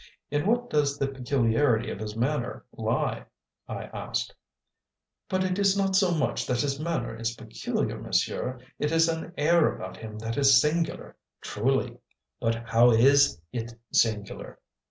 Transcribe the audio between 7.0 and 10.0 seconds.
is peculiar, monsieur; it is an air about